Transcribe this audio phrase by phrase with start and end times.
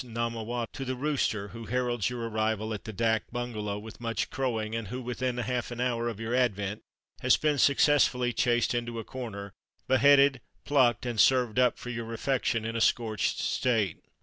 [0.03, 4.73] Nomattawot), to the rooster who heralds your arrival at the dak bungalow, with much crowing,
[4.73, 6.81] and who within half an hour of your advent
[7.19, 9.53] has been successively chased into a corner,
[9.87, 13.99] beheaded, plucked, and served up for your refection in a scorched state.